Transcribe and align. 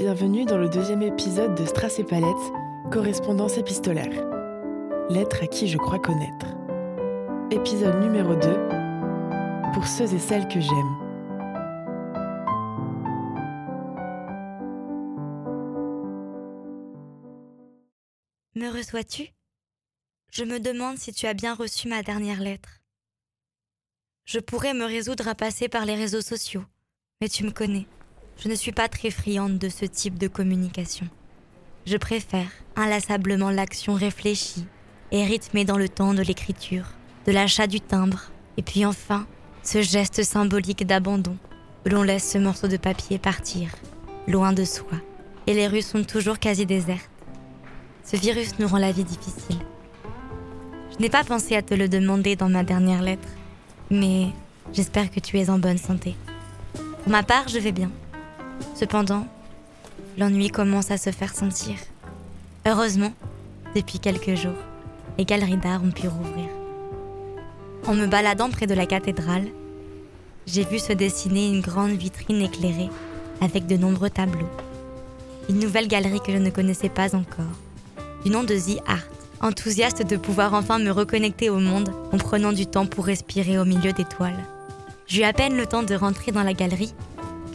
Bienvenue 0.00 0.46
dans 0.46 0.56
le 0.56 0.70
deuxième 0.70 1.02
épisode 1.02 1.54
de 1.54 1.66
Strass 1.66 1.98
et 1.98 2.04
Palette, 2.04 2.54
correspondance 2.90 3.58
épistolaire. 3.58 4.26
Lettre 5.10 5.42
à 5.42 5.46
qui 5.46 5.68
je 5.68 5.76
crois 5.76 5.98
connaître. 5.98 6.46
Épisode 7.50 8.00
numéro 8.00 8.34
2. 8.34 8.40
Pour 9.74 9.86
ceux 9.86 10.14
et 10.14 10.18
celles 10.18 10.48
que 10.48 10.58
j'aime. 10.58 10.96
Me 18.54 18.74
reçois-tu? 18.74 19.28
Je 20.32 20.44
me 20.44 20.60
demande 20.60 20.96
si 20.96 21.12
tu 21.12 21.26
as 21.26 21.34
bien 21.34 21.52
reçu 21.52 21.88
ma 21.88 22.02
dernière 22.02 22.40
lettre. 22.40 22.80
Je 24.24 24.38
pourrais 24.38 24.72
me 24.72 24.86
résoudre 24.86 25.28
à 25.28 25.34
passer 25.34 25.68
par 25.68 25.84
les 25.84 25.94
réseaux 25.94 26.22
sociaux, 26.22 26.64
mais 27.20 27.28
tu 27.28 27.44
me 27.44 27.50
connais. 27.50 27.86
Je 28.42 28.48
ne 28.48 28.54
suis 28.54 28.72
pas 28.72 28.88
très 28.88 29.10
friande 29.10 29.58
de 29.58 29.68
ce 29.68 29.84
type 29.84 30.18
de 30.18 30.26
communication. 30.26 31.06
Je 31.84 31.98
préfère 31.98 32.48
inlassablement 32.74 33.50
l'action 33.50 33.92
réfléchie 33.92 34.64
et 35.12 35.24
rythmée 35.24 35.66
dans 35.66 35.76
le 35.76 35.90
temps 35.90 36.14
de 36.14 36.22
l'écriture, 36.22 36.86
de 37.26 37.32
l'achat 37.32 37.66
du 37.66 37.82
timbre, 37.82 38.30
et 38.56 38.62
puis 38.62 38.86
enfin, 38.86 39.26
ce 39.62 39.82
geste 39.82 40.22
symbolique 40.22 40.86
d'abandon, 40.86 41.36
où 41.84 41.90
l'on 41.90 42.02
laisse 42.02 42.30
ce 42.30 42.38
morceau 42.38 42.66
de 42.66 42.78
papier 42.78 43.18
partir, 43.18 43.68
loin 44.26 44.54
de 44.54 44.64
soi. 44.64 44.98
Et 45.46 45.52
les 45.52 45.68
rues 45.68 45.82
sont 45.82 46.04
toujours 46.04 46.38
quasi 46.38 46.64
désertes. 46.64 47.10
Ce 48.04 48.16
virus 48.16 48.58
nous 48.58 48.68
rend 48.68 48.78
la 48.78 48.92
vie 48.92 49.04
difficile. 49.04 49.60
Je 50.92 51.02
n'ai 51.02 51.10
pas 51.10 51.24
pensé 51.24 51.56
à 51.56 51.62
te 51.62 51.74
le 51.74 51.88
demander 51.88 52.36
dans 52.36 52.48
ma 52.48 52.64
dernière 52.64 53.02
lettre, 53.02 53.28
mais 53.90 54.28
j'espère 54.72 55.10
que 55.10 55.20
tu 55.20 55.38
es 55.38 55.50
en 55.50 55.58
bonne 55.58 55.76
santé. 55.76 56.16
Pour 57.02 57.12
ma 57.12 57.22
part, 57.22 57.46
je 57.46 57.58
vais 57.58 57.72
bien. 57.72 57.90
Cependant, 58.74 59.26
l'ennui 60.18 60.50
commence 60.50 60.90
à 60.90 60.98
se 60.98 61.10
faire 61.10 61.34
sentir. 61.34 61.76
Heureusement, 62.66 63.12
depuis 63.74 63.98
quelques 63.98 64.34
jours, 64.34 64.52
les 65.18 65.24
galeries 65.24 65.56
d'art 65.56 65.82
ont 65.82 65.90
pu 65.90 66.08
rouvrir. 66.08 66.48
En 67.86 67.94
me 67.94 68.06
baladant 68.06 68.50
près 68.50 68.66
de 68.66 68.74
la 68.74 68.86
cathédrale, 68.86 69.48
j'ai 70.46 70.64
vu 70.64 70.78
se 70.78 70.92
dessiner 70.92 71.48
une 71.48 71.60
grande 71.60 71.92
vitrine 71.92 72.42
éclairée 72.42 72.90
avec 73.40 73.66
de 73.66 73.76
nombreux 73.76 74.10
tableaux. 74.10 74.48
Une 75.48 75.58
nouvelle 75.58 75.88
galerie 75.88 76.20
que 76.20 76.32
je 76.32 76.38
ne 76.38 76.50
connaissais 76.50 76.88
pas 76.88 77.14
encore, 77.14 77.44
du 78.24 78.30
nom 78.30 78.44
de 78.44 78.54
The 78.54 78.80
Art. 78.86 79.06
Enthousiaste 79.42 80.06
de 80.06 80.16
pouvoir 80.18 80.52
enfin 80.52 80.78
me 80.78 80.90
reconnecter 80.90 81.48
au 81.48 81.58
monde 81.58 81.90
en 82.12 82.18
prenant 82.18 82.52
du 82.52 82.66
temps 82.66 82.84
pour 82.84 83.06
respirer 83.06 83.58
au 83.58 83.64
milieu 83.64 83.92
des 83.92 84.04
toiles. 84.04 84.44
J'eus 85.06 85.24
à 85.24 85.32
peine 85.32 85.56
le 85.56 85.66
temps 85.66 85.82
de 85.82 85.94
rentrer 85.94 86.30
dans 86.30 86.42
la 86.42 86.52
galerie 86.52 86.92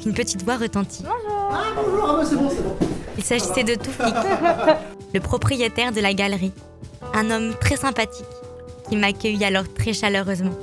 qu'une 0.05 0.13
petite 0.13 0.43
voix 0.43 0.57
retentit. 0.57 1.03
Ah 1.07 1.73
bonjour, 1.75 2.05
ah 2.07 2.23
c'est 2.23 2.35
bon, 2.35 2.49
c'est 2.49 2.61
bon. 2.61 2.75
Il 3.17 3.23
s'agissait 3.23 3.63
de 3.63 3.73
Toufik, 3.73 4.13
le 5.15 5.19
propriétaire 5.19 5.91
de 5.91 5.99
la 5.99 6.13
galerie. 6.13 6.51
Un 7.15 7.31
homme 7.31 7.55
très 7.59 7.75
sympathique 7.75 8.25
qui 8.87 8.97
m'accueillit 8.97 9.43
alors 9.43 9.63
très 9.73 9.93
chaleureusement. 9.93 10.53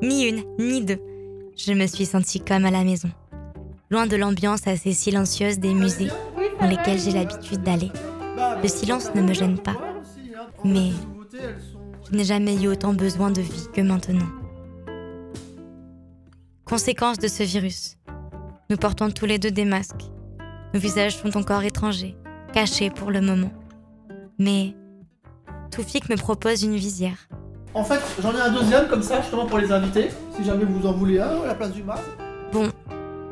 Ni 0.00 0.28
une, 0.28 0.44
ni 0.60 0.84
deux. 0.84 1.00
Je 1.56 1.72
me 1.72 1.88
suis 1.88 2.06
sentie 2.06 2.38
comme 2.38 2.64
à 2.66 2.70
la 2.70 2.84
maison. 2.84 3.08
Loin 3.90 4.06
de 4.06 4.14
l'ambiance 4.14 4.68
assez 4.68 4.92
silencieuse 4.92 5.58
des 5.58 5.74
musées 5.74 6.10
dans 6.60 6.68
lesquels 6.68 7.00
j'ai 7.00 7.10
l'habitude 7.10 7.64
d'aller. 7.64 7.90
Le 8.62 8.68
silence 8.68 9.12
ne 9.16 9.22
me 9.22 9.34
gêne 9.34 9.58
pas. 9.58 9.76
Mais 10.64 10.90
je 12.08 12.16
n'ai 12.16 12.24
jamais 12.24 12.54
eu 12.62 12.68
autant 12.68 12.92
besoin 12.92 13.32
de 13.32 13.40
vie 13.40 13.66
que 13.72 13.80
maintenant. 13.80 14.28
Conséquence 16.64 17.18
de 17.18 17.26
ce 17.26 17.42
virus. 17.42 17.96
Nous 18.70 18.76
portons 18.78 19.10
tous 19.10 19.26
les 19.26 19.38
deux 19.38 19.50
des 19.50 19.66
masques. 19.66 20.10
Nos 20.72 20.80
visages 20.80 21.18
sont 21.18 21.36
encore 21.36 21.62
étrangers, 21.64 22.16
cachés 22.54 22.88
pour 22.88 23.10
le 23.10 23.20
moment. 23.20 23.52
Mais 24.38 24.74
Toufik 25.70 26.08
me 26.08 26.16
propose 26.16 26.62
une 26.62 26.74
visière. 26.74 27.28
En 27.74 27.84
fait, 27.84 28.00
j'en 28.22 28.32
ai 28.32 28.40
un 28.40 28.52
deuxième 28.52 28.88
comme 28.88 29.02
ça, 29.02 29.20
justement 29.20 29.44
pour 29.44 29.58
les 29.58 29.70
invités. 29.70 30.08
Si 30.34 30.44
jamais 30.44 30.64
vous 30.64 30.86
en 30.86 30.92
voulez 30.92 31.20
un 31.20 31.42
à 31.42 31.46
la 31.46 31.54
place 31.54 31.72
du 31.72 31.82
masque. 31.82 32.04
Bon, 32.52 32.70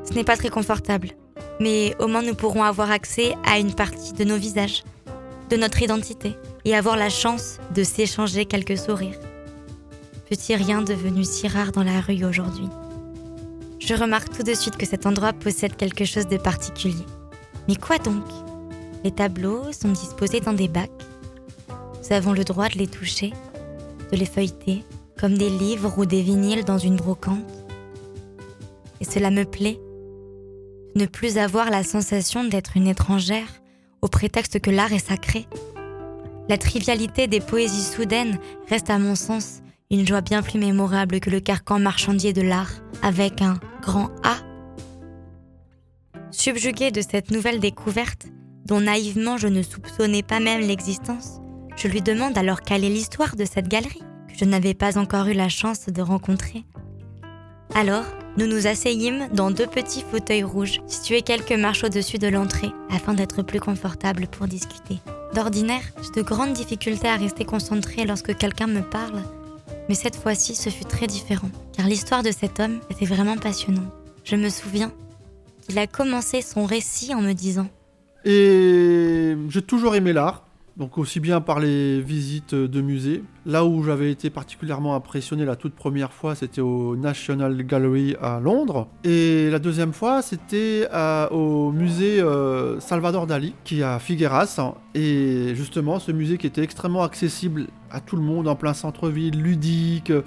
ce 0.04 0.12
n'est 0.12 0.24
pas 0.24 0.36
très 0.36 0.50
confortable, 0.50 1.12
mais 1.60 1.96
au 1.98 2.08
moins 2.08 2.22
nous 2.22 2.34
pourrons 2.34 2.64
avoir 2.64 2.90
accès 2.90 3.34
à 3.46 3.58
une 3.58 3.74
partie 3.74 4.12
de 4.12 4.24
nos 4.24 4.36
visages, 4.36 4.82
de 5.48 5.56
notre 5.56 5.80
identité, 5.80 6.36
et 6.66 6.76
avoir 6.76 6.96
la 6.96 7.08
chance 7.08 7.58
de 7.74 7.84
s'échanger 7.84 8.44
quelques 8.44 8.76
sourires. 8.76 9.18
Petit 10.28 10.56
rien 10.56 10.82
devenu 10.82 11.24
si 11.24 11.48
rare 11.48 11.72
dans 11.72 11.84
la 11.84 12.00
rue 12.00 12.24
aujourd'hui. 12.24 12.68
Je 13.84 13.94
remarque 13.94 14.31
tout 14.31 14.44
de 14.44 14.54
suite 14.54 14.76
que 14.76 14.87
cet 14.87 15.06
endroit 15.06 15.32
possède 15.32 15.75
quelque 15.75 16.04
chose 16.04 16.28
de 16.28 16.37
particulier. 16.37 17.04
Mais 17.66 17.75
quoi 17.75 17.98
donc? 17.98 18.22
Les 19.03 19.10
tableaux 19.10 19.72
sont 19.72 19.91
disposés 19.91 20.38
dans 20.38 20.53
des 20.53 20.69
bacs. 20.69 20.88
Nous 21.69 22.12
avons 22.12 22.32
le 22.32 22.44
droit 22.44 22.69
de 22.69 22.78
les 22.78 22.87
toucher, 22.87 23.32
de 24.12 24.16
les 24.16 24.25
feuilleter, 24.25 24.84
comme 25.19 25.37
des 25.37 25.50
livres 25.50 25.98
ou 25.98 26.06
des 26.06 26.22
vinyles 26.22 26.65
dans 26.65 26.78
une 26.78 26.94
brocante. 26.94 27.44
Et 29.00 29.04
cela 29.04 29.32
me 29.32 29.44
plaît. 29.44 29.81
Ne 30.94 31.06
plus 31.06 31.37
avoir 31.37 31.69
la 31.69 31.82
sensation 31.82 32.44
d'être 32.44 32.76
une 32.76 32.87
étrangère 32.87 33.49
au 34.00 34.06
prétexte 34.06 34.60
que 34.60 34.70
l'art 34.70 34.93
est 34.93 35.09
sacré. 35.09 35.49
La 36.49 36.56
trivialité 36.56 37.26
des 37.26 37.41
poésies 37.41 37.82
soudaines 37.82 38.38
reste 38.69 38.91
à 38.91 39.00
mon 39.00 39.16
sens 39.16 39.61
une 39.92 40.06
joie 40.06 40.22
bien 40.22 40.42
plus 40.42 40.58
mémorable 40.58 41.20
que 41.20 41.28
le 41.28 41.38
carcan 41.38 41.78
marchandier 41.78 42.32
de 42.32 42.41
l'art 42.41 42.72
avec 43.03 43.42
un 43.42 43.60
grand 43.82 44.08
A. 44.25 44.36
Subjugué 46.30 46.91
de 46.91 47.03
cette 47.03 47.30
nouvelle 47.30 47.60
découverte, 47.60 48.26
dont 48.64 48.81
naïvement 48.81 49.36
je 49.36 49.48
ne 49.48 49.62
soupçonnais 49.62 50.22
pas 50.22 50.41
même 50.41 50.62
l'existence, 50.62 51.41
je 51.76 51.88
lui 51.88 52.00
demande 52.00 52.38
alors 52.38 52.62
quelle 52.62 52.84
est 52.84 52.88
l'histoire 52.88 53.36
de 53.36 53.44
cette 53.44 53.69
galerie 53.69 54.02
que 54.28 54.38
je 54.38 54.47
n'avais 54.47 54.72
pas 54.72 54.97
encore 54.97 55.26
eu 55.26 55.34
la 55.34 55.50
chance 55.50 55.86
de 55.86 56.00
rencontrer. 56.00 56.64
Alors, 57.75 58.04
nous 58.38 58.47
nous 58.47 58.66
asseyîmes 58.66 59.28
dans 59.34 59.50
deux 59.50 59.66
petits 59.66 60.04
fauteuils 60.10 60.42
rouges 60.42 60.81
situés 60.86 61.20
quelques 61.20 61.52
marches 61.52 61.84
au-dessus 61.84 62.19
de 62.19 62.28
l'entrée 62.28 62.70
afin 62.91 63.12
d'être 63.12 63.42
plus 63.42 63.60
confortables 63.60 64.26
pour 64.26 64.47
discuter. 64.47 65.00
D'ordinaire, 65.34 65.82
j'ai 66.02 66.22
de 66.22 66.26
grandes 66.26 66.54
difficultés 66.54 67.08
à 67.08 67.16
rester 67.16 67.44
concentrée 67.44 68.06
lorsque 68.06 68.36
quelqu'un 68.36 68.66
me 68.66 68.82
parle, 68.82 69.22
mais 69.92 69.97
cette 69.97 70.16
fois-ci 70.16 70.54
ce 70.54 70.70
fut 70.70 70.86
très 70.86 71.06
différent, 71.06 71.50
car 71.76 71.86
l'histoire 71.86 72.22
de 72.22 72.30
cet 72.30 72.60
homme 72.60 72.80
était 72.88 73.04
vraiment 73.04 73.36
passionnante. 73.36 73.92
Je 74.25 74.36
me 74.36 74.48
souviens 74.48 74.91
qu'il 75.60 75.78
a 75.78 75.86
commencé 75.86 76.41
son 76.41 76.64
récit 76.64 77.14
en 77.14 77.20
me 77.20 77.34
disant 77.34 77.69
Et 78.25 79.36
j'ai 79.50 79.60
toujours 79.60 79.94
aimé 79.94 80.14
l'art, 80.14 80.47
donc 80.76 80.96
aussi 80.98 81.20
bien 81.20 81.40
par 81.40 81.60
les 81.60 82.00
visites 82.00 82.54
de 82.54 82.80
musées. 82.80 83.22
Là 83.44 83.64
où 83.64 83.82
j'avais 83.84 84.10
été 84.10 84.30
particulièrement 84.30 84.94
impressionné 84.94 85.44
la 85.44 85.56
toute 85.56 85.74
première 85.74 86.12
fois, 86.12 86.34
c'était 86.34 86.60
au 86.60 86.96
National 86.96 87.62
Gallery 87.64 88.16
à 88.20 88.40
Londres. 88.40 88.88
Et 89.04 89.50
la 89.50 89.58
deuxième 89.58 89.92
fois, 89.92 90.22
c'était 90.22 90.88
au 91.30 91.72
musée 91.72 92.20
euh, 92.20 92.80
Salvador 92.80 93.26
Dali, 93.26 93.54
qui 93.64 93.80
est 93.80 93.84
à 93.84 93.98
Figueras. 93.98 94.60
Et 94.94 95.54
justement, 95.54 95.98
ce 95.98 96.12
musée 96.12 96.38
qui 96.38 96.46
était 96.46 96.62
extrêmement 96.62 97.02
accessible 97.02 97.66
à 97.90 98.00
tout 98.00 98.16
le 98.16 98.22
monde, 98.22 98.48
en 98.48 98.56
plein 98.56 98.74
centre-ville, 98.74 99.40
ludique, 99.40 100.10
euh, 100.10 100.22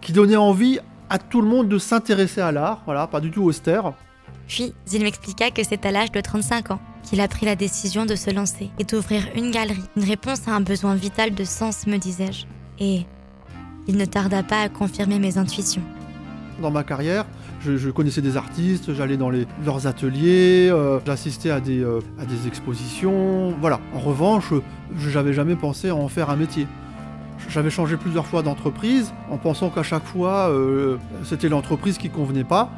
qui 0.00 0.12
donnait 0.12 0.36
envie 0.36 0.78
à 1.10 1.18
tout 1.18 1.42
le 1.42 1.48
monde 1.48 1.68
de 1.68 1.78
s'intéresser 1.78 2.40
à 2.40 2.52
l'art, 2.52 2.82
voilà, 2.86 3.06
pas 3.06 3.20
du 3.20 3.30
tout 3.30 3.42
austère. 3.42 3.92
Puis, 4.48 4.72
il 4.92 5.02
m'expliqua 5.02 5.50
que 5.50 5.62
c'est 5.62 5.84
à 5.84 5.90
l'âge 5.90 6.12
de 6.12 6.20
35 6.20 6.70
ans 6.72 6.80
qu'il 7.04 7.20
a 7.20 7.28
pris 7.28 7.46
la 7.46 7.56
décision 7.56 8.06
de 8.06 8.16
se 8.16 8.30
lancer 8.30 8.70
et 8.78 8.84
d'ouvrir 8.84 9.22
une 9.36 9.50
galerie, 9.50 9.84
une 9.96 10.04
réponse 10.04 10.48
à 10.48 10.52
un 10.52 10.60
besoin 10.60 10.94
vital 10.94 11.34
de 11.34 11.44
sens, 11.44 11.86
me 11.86 11.98
disais-je. 11.98 12.46
Et 12.80 13.06
il 13.86 13.96
ne 13.96 14.04
tarda 14.04 14.42
pas 14.42 14.62
à 14.62 14.68
confirmer 14.68 15.18
mes 15.18 15.38
intuitions. 15.38 15.82
dans 16.60 16.70
ma 16.70 16.84
carrière. 16.84 17.26
Je, 17.60 17.90
connaissais 17.90 18.20
des 18.20 18.36
artistes, 18.36 18.92
j'allais 18.92 19.16
dans 19.16 19.30
leurs 19.30 19.86
ateliers, 19.86 20.68
euh, 20.70 20.98
j'assistais 21.06 21.50
à 21.50 21.60
des, 21.60 21.82
euh, 21.82 22.00
à 22.20 22.26
des 22.26 22.46
expositions. 22.46 23.54
Voilà. 23.58 23.80
En 23.94 24.00
revanche, 24.00 24.52
je 24.96 25.10
n'avais 25.10 25.32
jamais 25.32 25.56
pensé 25.56 25.88
à 25.88 25.96
en 25.96 26.08
faire 26.08 26.28
un 26.28 26.36
métier. 26.36 26.66
J'avais 27.48 27.70
changé 27.70 27.96
plusieurs 27.96 28.26
fois 28.26 28.42
d'entreprise 28.42 29.12
en 29.30 29.38
pensant 29.38 29.70
qu'à 29.70 29.82
chaque 29.82 30.04
fois 30.04 30.50
euh, 30.50 30.96
c'était 31.24 31.48
l'entreprise 31.48 31.98
qui 31.98 32.10
convenait 32.10 32.44
pas 32.44 32.70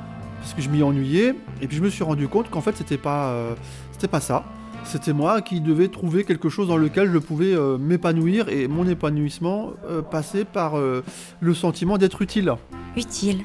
parce 0.47 0.55
que 0.55 0.63
je 0.63 0.69
m'y 0.69 0.81
ennuyais 0.85 1.35
et 1.61 1.67
puis 1.67 1.77
je 1.77 1.83
me 1.83 1.91
suis 1.91 2.05
rendu 2.05 2.29
compte 2.29 2.51
qu'en 2.51 2.61
fait 2.61 2.77
c'était 2.77 2.99
pas 2.99 3.31
euh, 3.31 3.55
c'était 3.91 4.07
pas 4.07 4.21
ça. 4.21 4.45
C'était 4.85 5.13
moi 5.13 5.43
qui 5.43 5.61
devais 5.61 5.89
trouver 5.89 6.23
quelque 6.23 6.49
chose 6.49 6.69
dans 6.69 6.77
lequel 6.77 7.11
je 7.13 7.19
pouvais 7.19 7.53
euh, 7.53 7.79
m'épanouir 7.79 8.49
et 8.49 8.69
mon 8.69 8.87
épanouissement 8.87 9.73
euh, 9.91 10.03
passait 10.03 10.45
par 10.45 10.75
le 10.77 11.55
sentiment 11.55 11.99
d'être 11.99 12.23
utile. 12.23 12.55
Utile 12.97 13.43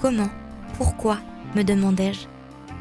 Comment? 0.00 0.30
Pourquoi? 0.76 1.18
me 1.54 1.62
demandai-je. 1.62 2.26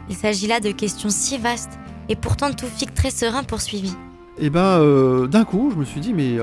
Il 0.10 0.16
s'agit 0.16 0.48
là 0.48 0.60
de 0.60 0.72
questions 0.72 1.12
si 1.12 1.38
vastes 1.38 1.78
et 2.10 2.16
pourtant 2.16 2.52
Toufik 2.52 2.96
très 2.96 3.12
serein 3.12 3.44
poursuivit. 3.44 3.94
Et 4.40 4.50
ben 4.50 4.80
euh, 4.80 5.28
d'un 5.28 5.44
coup, 5.44 5.70
je 5.72 5.78
me 5.78 5.86
suis 5.86 6.00
dit, 6.00 6.14
mais 6.16 6.38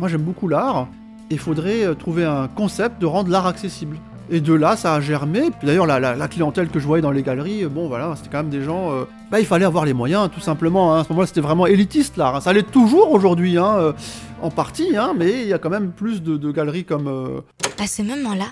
moi 0.00 0.08
j'aime 0.08 0.22
beaucoup 0.22 0.48
l'art, 0.48 0.88
et 1.30 1.34
il 1.34 1.38
faudrait 1.38 1.94
trouver 1.94 2.24
un 2.24 2.48
concept 2.48 3.00
de 3.00 3.06
rendre 3.06 3.30
l'art 3.30 3.46
accessible. 3.46 3.96
Et 4.34 4.40
de 4.40 4.54
là, 4.54 4.76
ça 4.76 4.94
a 4.94 5.00
germé. 5.02 5.50
Puis 5.58 5.66
d'ailleurs, 5.66 5.86
la, 5.86 6.00
la- 6.00 6.16
la 6.16 6.26
clientèle 6.26 6.68
que 6.70 6.78
je 6.80 6.86
voyais 6.86 7.02
dans 7.02 7.10
les 7.10 7.22
galeries, 7.22 7.64
euh, 7.64 7.68
bon 7.68 7.86
voilà, 7.86 8.14
c'était 8.16 8.30
quand 8.30 8.38
même 8.38 8.48
des 8.48 8.62
gens. 8.62 8.90
euh, 8.90 9.04
bah, 9.30 9.40
il 9.40 9.46
fallait 9.46 9.66
avoir 9.66 9.84
les 9.84 9.92
moyens, 9.92 10.30
tout 10.34 10.40
simplement. 10.40 10.94
hein. 10.94 11.00
À 11.00 11.04
ce 11.04 11.10
moment-là, 11.10 11.26
c'était 11.26 11.42
vraiment 11.42 11.66
élitiste 11.66 12.16
l'art. 12.16 12.34
hein. 12.36 12.40
Ça 12.40 12.52
l'est 12.54 12.68
toujours 12.70 13.12
aujourd'hui, 13.12 13.58
hein, 13.58 13.74
euh, 13.78 13.92
en 14.40 14.50
partie, 14.50 14.96
hein, 14.96 15.12
mais 15.16 15.42
il 15.42 15.48
y 15.48 15.52
a 15.52 15.58
quand 15.58 15.68
même 15.70 15.92
plus 15.92 16.22
de, 16.22 16.36
de 16.38 16.50
galeries 16.50 16.84
comme. 16.86 17.08
euh, 17.08 17.40
À 17.78 17.86
ce 17.86 18.00
moment-là, 18.02 18.46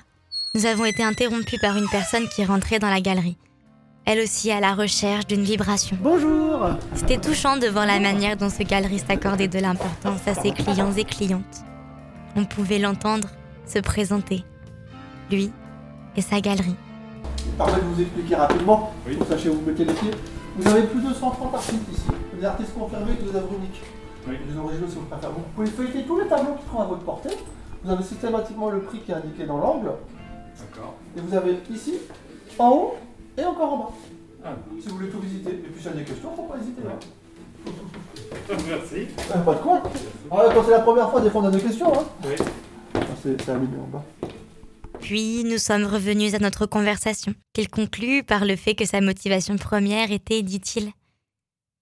nous 0.55 0.67
avons 0.67 0.85
été 0.85 1.03
interrompus 1.03 1.59
par 1.61 1.77
une 1.79 1.89
personne 1.89 2.29
qui 2.29 2.45
rentrait 2.45 2.79
dans 2.79 2.91
la 2.91 3.01
galerie. 3.01 3.39
Elle 4.05 4.21
aussi 4.21 4.51
à 4.51 4.61
la 4.61 4.75
recherche 4.75 5.27
d'une 5.27 5.43
vibration. 5.43 5.97
Bonjour 6.03 6.67
C'était 6.95 7.19
touchant 7.19 7.57
de 7.57 7.67
voir 7.69 7.87
la 7.87 8.01
manière 8.01 8.37
dont 8.37 8.51
ce 8.51 8.63
galeriste 8.65 9.11
accordait 9.11 9.47
de 9.49 9.59
l'importance 9.59 10.27
à 10.27 10.35
ses 10.35 10.51
clients 10.51 10.93
et 10.97 11.05
clientes. 11.05 11.65
On 12.37 12.45
pouvait 12.45 12.79
l'entendre 12.79 13.29
se 13.67 13.79
présenter, 13.79 14.43
lui 15.31 15.53
et 16.17 16.21
sa 16.23 16.41
galerie. 16.41 16.77
Permettez 17.57 17.81
de 17.81 17.87
vous 17.87 18.01
expliquer 18.01 18.35
rapidement, 18.37 18.93
pour 19.05 19.13
que 19.13 19.19
vous 19.19 19.31
sachiez 19.31 19.51
où 19.51 19.55
vous 19.55 19.67
mettez 19.67 19.85
les 19.85 19.93
pieds. 19.93 20.11
Vous 20.57 20.69
avez 20.69 20.83
plus 20.83 21.01
de 21.01 21.13
130 21.15 21.55
artistes 21.55 21.93
ici, 21.93 22.03
des 22.39 22.45
artistes 22.45 22.75
confirmés 22.79 23.13
et 23.21 23.23
des 23.23 23.37
œuvres 23.37 23.53
uniques. 23.59 23.81
Les 24.29 24.57
originaux, 24.57 24.87
si 24.89 24.97
vous 24.97 25.07
préférez. 25.07 25.33
Vous 25.33 25.43
pouvez 25.55 25.67
feuilleter 25.67 26.03
tous 26.07 26.19
les 26.21 26.27
tableaux 26.27 26.55
qui 26.61 26.67
seront 26.69 26.83
à 26.83 26.87
votre 26.87 27.03
portée. 27.03 27.31
Vous 27.83 27.91
avez 27.91 28.03
systématiquement 28.05 28.69
le 28.71 28.81
prix 28.81 29.01
qui 29.01 29.11
est 29.13 29.15
indiqué 29.15 29.47
dans 29.47 29.59
l'angle. 29.59 29.93
D'accord. 30.59 30.95
Et 31.17 31.21
vous 31.21 31.35
avez 31.35 31.59
ici, 31.71 31.95
en 32.59 32.69
haut 32.71 32.95
et 33.39 33.45
encore 33.45 33.73
en 33.73 33.77
bas. 33.79 33.91
Ah. 34.45 34.49
Si 34.81 34.89
vous 34.89 34.97
voulez 34.97 35.09
tout 35.09 35.21
visiter. 35.21 35.51
Et 35.51 35.55
puis 35.69 35.81
s'il 35.83 35.91
y 35.91 35.95
a 35.95 35.97
des 35.99 36.05
questions, 36.05 36.31
faut 36.37 36.43
pas 36.43 36.57
hésiter. 36.59 36.83
hein. 36.87 37.71
Merci. 38.69 39.09
Euh, 39.35 39.39
pas 39.39 39.55
de 39.55 39.59
quoi. 39.61 39.83
Ah, 40.31 40.37
quand 40.55 40.63
c'est 40.65 40.71
la 40.71 40.81
première 40.81 41.11
fois, 41.11 41.21
des 41.21 41.31
fois 41.31 41.41
on 41.43 41.47
a 41.47 41.51
des 41.51 41.61
questions. 41.61 41.93
Hein. 41.93 42.05
Oui. 42.25 42.35
Ah, 42.95 42.99
c'est 43.23 43.41
c'est 43.43 43.51
allumé 43.51 43.77
en 43.83 43.89
bas. 43.97 44.05
Puis 45.11 45.43
nous 45.43 45.59
sommes 45.59 45.87
revenus 45.87 46.35
à 46.35 46.39
notre 46.39 46.67
conversation, 46.67 47.35
qu'il 47.53 47.69
conclut 47.69 48.23
par 48.23 48.45
le 48.45 48.55
fait 48.55 48.77
que 48.77 48.85
sa 48.85 49.01
motivation 49.01 49.57
première 49.57 50.13
était, 50.13 50.41
dit-il, 50.43 50.93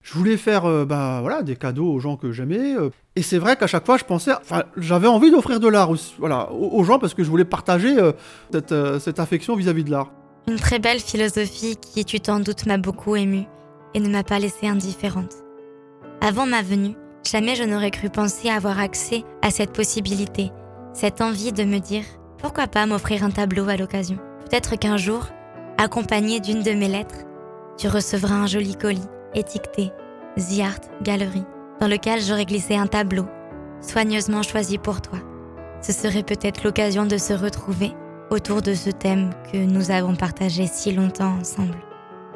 Je 0.00 0.14
voulais 0.14 0.38
faire 0.38 0.64
euh, 0.64 0.86
bah, 0.86 1.18
voilà, 1.20 1.42
des 1.42 1.54
cadeaux 1.54 1.92
aux 1.92 2.00
gens 2.00 2.16
que 2.16 2.32
j'aimais. 2.32 2.74
euh, 2.74 2.88
et 3.16 3.20
c'est 3.20 3.36
vrai 3.36 3.56
qu'à 3.56 3.66
chaque 3.66 3.84
fois, 3.84 3.98
je 3.98 4.04
pensais. 4.04 4.32
Enfin, 4.32 4.62
j'avais 4.78 5.08
envie 5.08 5.30
d'offrir 5.30 5.60
de 5.60 5.68
l'art 5.68 5.90
aussi, 5.90 6.14
voilà, 6.18 6.50
aux, 6.52 6.82
gens 6.84 6.98
parce 6.98 7.12
que 7.12 7.22
je 7.22 7.28
voulais 7.28 7.44
partager 7.44 7.98
euh, 7.98 8.12
cette, 8.50 8.74
cette 8.98 9.20
affection 9.20 9.56
vis-à-vis 9.56 9.84
de 9.84 9.90
l'art. 9.90 10.10
une 10.46 10.56
très 10.56 10.78
belle 10.78 10.98
philosophie 10.98 11.76
qui, 11.76 12.06
tu 12.06 12.20
t'en 12.20 12.40
doutes, 12.40 12.64
m'a 12.64 12.78
beaucoup 12.78 13.14
émue 13.14 13.44
et 13.92 14.00
ne 14.00 14.08
m'a 14.08 14.24
pas 14.24 14.38
laissée 14.38 14.68
indifférente. 14.68 15.34
Avant 16.22 16.46
ma 16.46 16.62
venue, 16.62 16.94
jamais 17.30 17.56
je 17.56 17.64
n'aurais 17.64 17.90
cru 17.90 18.08
penser 18.08 18.48
avoir 18.48 18.78
accès 18.78 19.24
à 19.42 19.50
cette 19.50 19.74
possibilité, 19.74 20.50
cette 20.94 21.20
envie 21.20 21.52
de 21.52 21.64
me 21.64 21.78
dire 21.78 22.04
pourquoi 22.38 22.66
pas 22.66 22.86
m'offrir 22.86 23.24
un 23.24 23.30
tableau 23.30 23.68
à 23.68 23.76
l'occasion? 23.76 24.18
Peut-être 24.48 24.76
qu'un 24.76 24.96
jour, 24.96 25.26
accompagné 25.76 26.40
d'une 26.40 26.62
de 26.62 26.72
mes 26.72 26.88
lettres, 26.88 27.26
tu 27.76 27.88
recevras 27.88 28.34
un 28.34 28.46
joli 28.46 28.76
colis 28.76 29.06
étiqueté 29.34 29.92
The 30.36 30.60
Art 30.60 31.02
Gallery, 31.02 31.44
dans 31.80 31.88
lequel 31.88 32.20
j'aurais 32.20 32.46
glissé 32.46 32.76
un 32.76 32.86
tableau, 32.86 33.26
soigneusement 33.80 34.42
choisi 34.42 34.78
pour 34.78 35.00
toi. 35.00 35.18
Ce 35.80 35.92
serait 35.92 36.22
peut-être 36.22 36.64
l'occasion 36.64 37.06
de 37.06 37.18
se 37.18 37.32
retrouver 37.32 37.92
autour 38.30 38.62
de 38.62 38.74
ce 38.74 38.90
thème 38.90 39.30
que 39.52 39.58
nous 39.58 39.90
avons 39.90 40.14
partagé 40.14 40.66
si 40.66 40.92
longtemps 40.92 41.36
ensemble. 41.40 41.78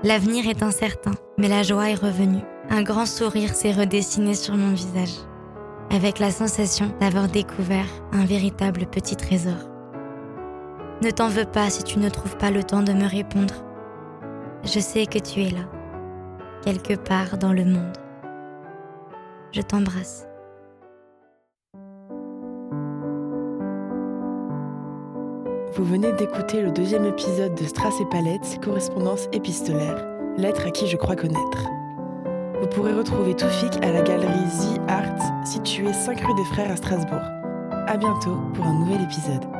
L'avenir 0.04 0.48
est 0.48 0.62
incertain, 0.62 1.12
mais 1.38 1.48
la 1.48 1.62
joie 1.62 1.90
est 1.90 1.94
revenue. 1.94 2.42
Un 2.70 2.82
grand 2.82 3.06
sourire 3.06 3.54
s'est 3.54 3.72
redessiné 3.72 4.34
sur 4.34 4.56
mon 4.56 4.72
visage, 4.72 5.14
avec 5.90 6.18
la 6.18 6.30
sensation 6.30 6.92
d'avoir 7.00 7.28
découvert 7.28 7.86
un 8.12 8.24
véritable 8.24 8.86
petit 8.86 9.16
trésor. 9.16 9.71
Ne 11.02 11.10
t'en 11.10 11.26
veux 11.26 11.44
pas 11.44 11.68
si 11.68 11.82
tu 11.82 11.98
ne 11.98 12.08
trouves 12.08 12.36
pas 12.36 12.52
le 12.52 12.62
temps 12.62 12.82
de 12.82 12.92
me 12.92 13.08
répondre. 13.08 13.54
Je 14.62 14.78
sais 14.78 15.04
que 15.04 15.18
tu 15.18 15.42
es 15.42 15.50
là, 15.50 15.64
quelque 16.64 16.94
part 16.94 17.38
dans 17.38 17.52
le 17.52 17.64
monde. 17.64 17.98
Je 19.50 19.62
t'embrasse. 19.62 20.28
Vous 25.74 25.84
venez 25.84 26.12
d'écouter 26.12 26.62
le 26.62 26.70
deuxième 26.70 27.06
épisode 27.06 27.56
de 27.56 27.64
Strass 27.64 28.00
et 28.00 28.06
Palette, 28.08 28.60
correspondance 28.62 29.26
épistolaire, 29.32 30.06
lettre 30.36 30.68
à 30.68 30.70
qui 30.70 30.86
je 30.86 30.96
crois 30.96 31.16
connaître. 31.16 31.66
Vous 32.60 32.68
pourrez 32.68 32.94
retrouver 32.94 33.34
Toufik 33.34 33.74
à 33.82 33.90
la 33.90 34.02
galerie 34.02 34.28
The 34.28 34.80
Art, 34.88 35.44
située 35.44 35.92
5 35.92 36.20
rue 36.20 36.34
des 36.36 36.44
Frères 36.44 36.70
à 36.70 36.76
Strasbourg. 36.76 37.26
À 37.88 37.96
bientôt 37.96 38.36
pour 38.54 38.64
un 38.64 38.78
nouvel 38.78 39.02
épisode. 39.02 39.51